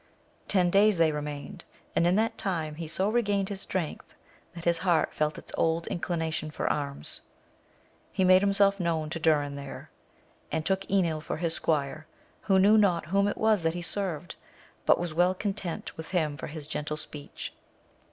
[0.47, 1.63] Ten days they remained,
[1.95, 4.15] and in that time he so regained strength,
[4.55, 7.21] that his heart felt its old inclination for arms.
[8.11, 9.91] He made himself known to Dunn there,
[10.51, 12.07] and took Enil for his squire,
[12.41, 14.33] who knew not whom it was that he served,
[14.87, 17.53] but was well content with him for his gentle speech.